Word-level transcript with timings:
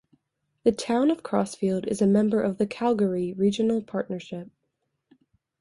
The 0.63 0.71
Town 0.71 1.11
of 1.11 1.21
Crossfield 1.21 1.85
is 1.85 2.01
a 2.01 2.07
member 2.07 2.41
of 2.41 2.57
the 2.57 2.65
Calgary 2.65 3.33
Regional 3.33 3.83
Partnership. 3.83 4.49